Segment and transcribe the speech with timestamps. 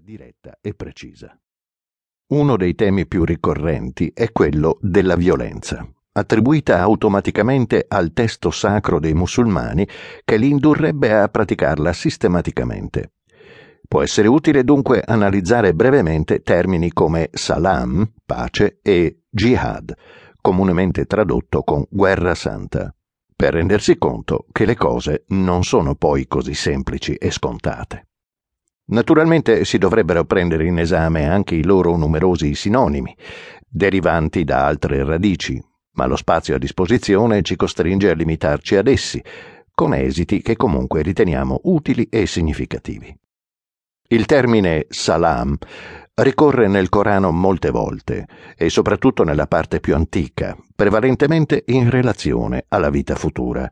[0.00, 1.38] diretta e precisa.
[2.28, 9.12] Uno dei temi più ricorrenti è quello della violenza, attribuita automaticamente al testo sacro dei
[9.12, 9.86] musulmani
[10.24, 13.12] che li indurrebbe a praticarla sistematicamente.
[13.86, 19.94] Può essere utile dunque analizzare brevemente termini come salam, pace, e jihad,
[20.40, 22.94] comunemente tradotto con guerra santa,
[23.36, 28.06] per rendersi conto che le cose non sono poi così semplici e scontate.
[28.92, 33.16] Naturalmente si dovrebbero prendere in esame anche i loro numerosi sinonimi,
[33.66, 35.58] derivanti da altre radici,
[35.92, 39.22] ma lo spazio a disposizione ci costringe a limitarci ad essi,
[39.72, 43.16] con esiti che comunque riteniamo utili e significativi.
[44.08, 45.56] Il termine salam
[46.16, 52.90] ricorre nel Corano molte volte e soprattutto nella parte più antica, prevalentemente in relazione alla
[52.90, 53.66] vita futura.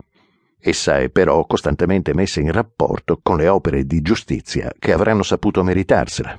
[0.63, 5.63] Essa è però costantemente messa in rapporto con le opere di giustizia che avranno saputo
[5.63, 6.39] meritarsela,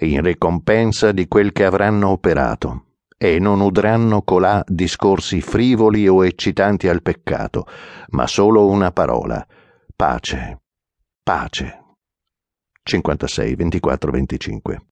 [0.00, 2.84] in ricompensa di quel che avranno operato,
[3.16, 7.66] e non udranno colà discorsi frivoli o eccitanti al peccato,
[8.08, 9.44] ma solo una parola,
[9.94, 10.60] pace,
[11.22, 11.80] pace.
[12.82, 14.86] 56, 24, 25.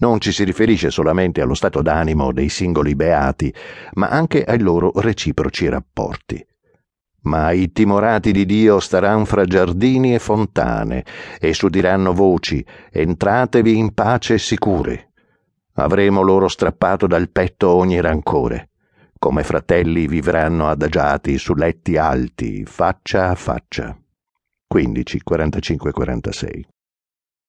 [0.00, 3.52] Non ci si riferisce solamente allo stato d'animo dei singoli beati,
[3.94, 6.46] ma anche ai loro reciproci rapporti
[7.22, 11.04] ma i timorati di Dio staran fra giardini e fontane,
[11.38, 15.08] e sudiranno voci, entratevi in pace sicuri.
[15.74, 18.70] Avremo loro strappato dal petto ogni rancore.
[19.18, 23.96] Come fratelli vivranno adagiati su letti alti, faccia a faccia.
[24.66, 26.66] 15, 45, 46.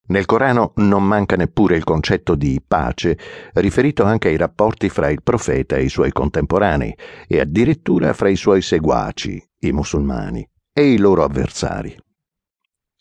[0.04, 3.16] Nel Corano non manca neppure il concetto di pace,
[3.54, 6.94] riferito anche ai rapporti fra il profeta e i suoi contemporanei,
[7.26, 11.96] e addirittura fra i suoi seguaci, i musulmani, e i loro avversari.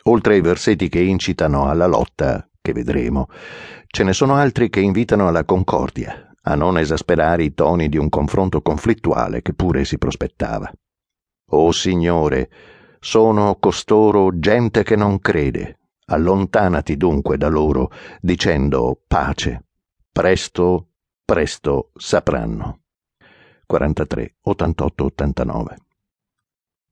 [0.05, 3.27] Oltre ai versetti che incitano alla lotta, che vedremo,
[3.87, 8.09] ce ne sono altri che invitano alla concordia, a non esasperare i toni di un
[8.09, 10.71] confronto conflittuale che pure si prospettava.
[11.51, 12.49] O Signore,
[12.99, 15.81] sono costoro gente che non crede,
[16.11, 19.67] Allontanati dunque da loro, dicendo pace.
[20.11, 20.89] Presto,
[21.23, 22.81] presto sapranno.
[23.65, 25.77] 43, 88, 89.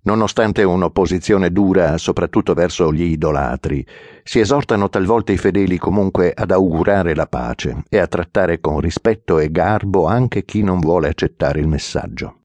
[0.01, 3.85] Nonostante un'opposizione dura, soprattutto verso gli idolatri,
[4.23, 9.39] si esortano talvolta i fedeli comunque ad augurare la pace e a trattare con rispetto
[9.39, 12.35] e garbo anche chi non vuole accettare il messaggio.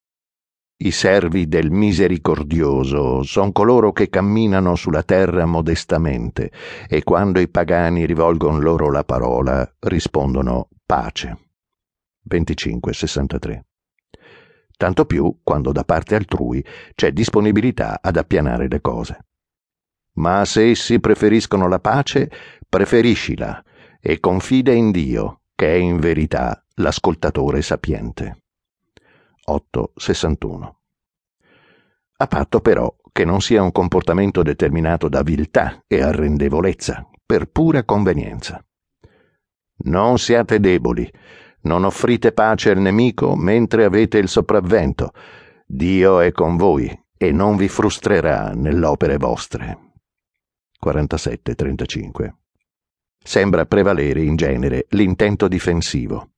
[0.76, 6.50] I servi del misericordioso son coloro che camminano sulla terra modestamente
[6.88, 11.38] e quando i pagani rivolgono loro la parola rispondono pace.
[12.28, 13.60] 25-63.
[14.76, 16.64] Tanto più quando da parte altrui
[16.94, 19.26] c'è disponibilità ad appianare le cose.
[20.14, 22.30] Ma se essi preferiscono la pace,
[22.68, 23.62] preferiscila
[24.00, 28.42] e confida in Dio, che è in verità l'ascoltatore sapiente.
[29.44, 30.78] 861.
[32.16, 37.84] A patto però che non sia un comportamento determinato da viltà e arrendevolezza, per pura
[37.84, 38.64] convenienza.
[39.76, 41.10] Non siate deboli,
[41.64, 45.12] non offrite pace al nemico mentre avete il sopravvento.
[45.66, 49.92] Dio è con voi e non vi frustrerà nell'opere vostre.
[50.84, 52.32] 47-35
[53.22, 56.30] Sembra prevalere in genere l'intento difensivo.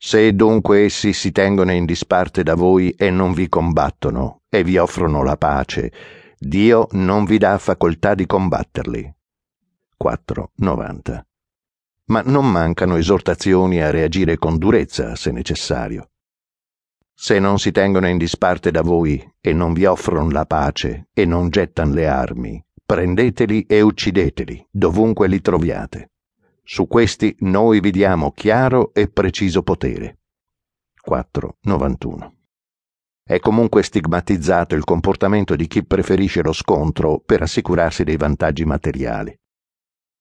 [0.00, 4.78] Se dunque essi si tengono in disparte da voi e non vi combattono e vi
[4.78, 5.92] offrono la pace,
[6.38, 9.14] Dio non vi dà facoltà di combatterli.
[10.02, 11.27] 4.90
[12.08, 16.10] Ma non mancano esortazioni a reagire con durezza, se necessario.
[17.14, 21.24] Se non si tengono in disparte da voi e non vi offrono la pace e
[21.24, 26.12] non gettan le armi, prendeteli e uccideteli, dovunque li troviate.
[26.62, 30.18] Su questi noi vi diamo chiaro e preciso potere.
[31.08, 32.30] 4.91.
[33.22, 39.38] È comunque stigmatizzato il comportamento di chi preferisce lo scontro per assicurarsi dei vantaggi materiali.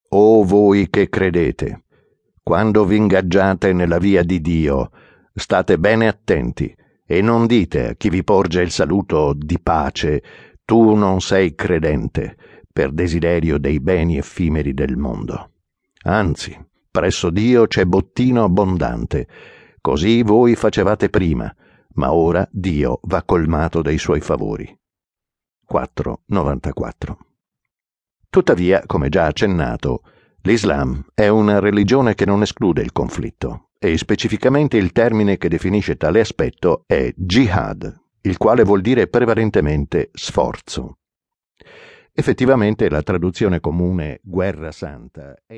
[0.09, 1.83] O voi che credete,
[2.41, 4.89] quando vi ingaggiate nella via di Dio,
[5.33, 6.73] state bene attenti
[7.05, 10.23] e non dite a chi vi porge il saluto di pace,
[10.63, 12.37] tu non sei credente,
[12.71, 15.51] per desiderio dei beni effimeri del mondo.
[16.03, 16.57] Anzi,
[16.89, 19.27] presso Dio c'è bottino abbondante.
[19.81, 21.53] Così voi facevate prima,
[21.95, 24.73] ma ora Dio va colmato dei suoi favori.
[25.69, 27.26] 4.94
[28.37, 30.03] Tuttavia, come già accennato,
[30.43, 35.97] l'Islam è una religione che non esclude il conflitto, e specificamente il termine che definisce
[35.97, 40.99] tale aspetto è jihad, il quale vuol dire prevalentemente sforzo.
[42.13, 45.55] Effettivamente la traduzione comune guerra santa è